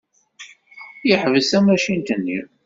[1.09, 2.39] Yeḥbes tamacint-nni.